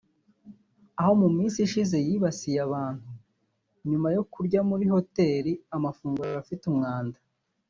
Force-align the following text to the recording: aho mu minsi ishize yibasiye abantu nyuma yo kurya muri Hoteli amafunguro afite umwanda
aho 0.99 1.11
mu 1.21 1.29
minsi 1.37 1.57
ishize 1.65 1.97
yibasiye 2.07 2.59
abantu 2.67 3.09
nyuma 3.89 4.07
yo 4.15 4.23
kurya 4.33 4.59
muri 4.69 4.85
Hoteli 4.93 5.51
amafunguro 5.75 6.31
afite 6.43 6.63
umwanda 6.73 7.19